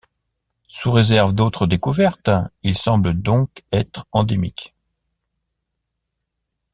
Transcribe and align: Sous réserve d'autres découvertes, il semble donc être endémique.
Sous 0.65 0.91
réserve 0.91 1.35
d'autres 1.35 1.67
découvertes, 1.67 2.31
il 2.63 2.75
semble 2.75 3.13
donc 3.13 3.63
être 3.71 4.07
endémique. 4.11 4.73